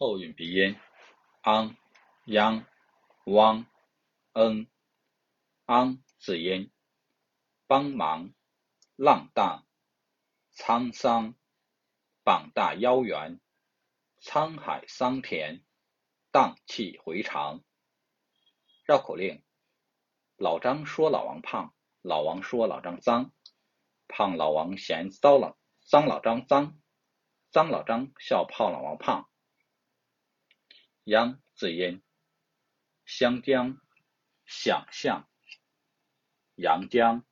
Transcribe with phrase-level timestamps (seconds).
[0.00, 0.80] 后韵鼻音。
[1.42, 1.76] 昂、
[2.24, 2.64] 央、
[3.26, 3.66] 汪、
[4.32, 4.66] 嗯。
[5.66, 6.72] 昂字音，
[7.66, 8.32] 帮忙、
[8.96, 9.66] 浪荡、
[10.54, 11.34] 沧桑、
[12.24, 13.42] 膀大腰圆、
[14.22, 15.62] 沧海桑田、
[16.32, 17.62] 荡气回肠。
[18.86, 19.44] 绕口令：
[20.36, 23.32] 老张说老王胖，老王说老张脏，
[24.08, 26.80] 胖老王嫌脏了，脏老张脏，
[27.50, 29.29] 脏老张笑胖老王胖。
[31.10, 32.00] 央字音，
[33.04, 33.80] 湘江、
[34.46, 35.28] 想象。
[36.54, 37.24] 阳江，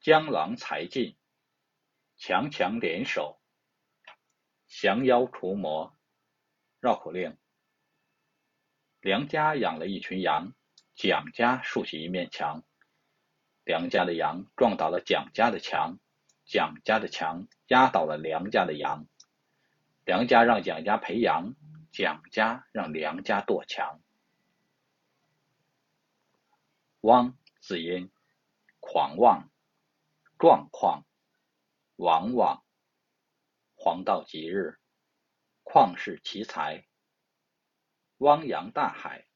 [0.00, 1.14] 江郎才尽，
[2.16, 3.42] 强强联手，
[4.68, 5.98] 降妖除魔。
[6.80, 7.36] 绕口令：
[9.00, 10.54] 梁家养了一群羊，
[10.94, 12.64] 蒋家竖起一面墙。
[13.64, 15.98] 梁家的羊撞倒了蒋家的墙，
[16.46, 19.06] 蒋家的墙压倒了梁家的羊。
[20.06, 21.54] 梁家让蒋家赔羊，
[21.90, 24.00] 蒋家让梁家剁墙。
[27.00, 28.12] 汪字音。
[28.80, 29.50] 狂妄、
[30.38, 31.04] 状况、
[31.96, 32.64] 往往、
[33.74, 34.78] 黄道吉日、
[35.62, 36.86] 旷世奇才、
[38.18, 39.26] 汪洋大海。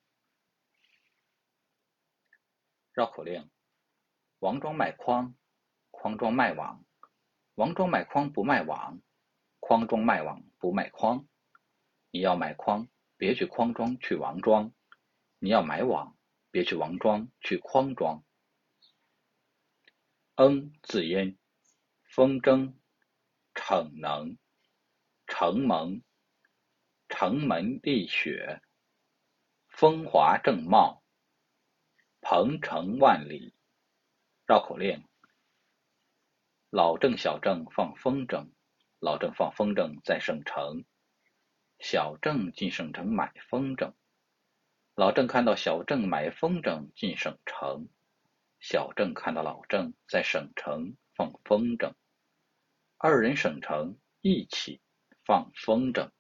[2.93, 3.51] 绕口令：
[4.39, 5.35] 王庄卖筐，
[5.91, 6.83] 筐庄卖网；
[7.57, 9.03] 王庄卖筐不卖网，
[9.61, 11.27] 筐庄卖网不卖筐。
[12.15, 14.71] 你要买筐，别去筐庄，去王庄；
[15.39, 16.15] 你要买网，
[16.51, 18.23] 别去王庄，去筐庄。
[20.35, 21.39] 嗯字音，
[22.05, 22.75] 风筝、
[23.55, 24.37] 逞能、
[25.27, 26.03] 承蒙、
[27.09, 28.61] 城门立雪、
[29.69, 31.03] 风华正茂、
[32.21, 33.55] 鹏程万里。
[34.47, 35.09] 绕口令：
[36.69, 38.53] 老郑、小郑放风筝，
[38.99, 40.85] 老郑放风筝在省城，
[41.83, 43.93] 小郑进省城买风筝，
[44.95, 47.89] 老郑看到小郑买风筝进省城。
[48.61, 51.93] 小郑看到老郑在省城放风筝，
[52.99, 54.81] 二人省城一起
[55.25, 56.13] 放风筝。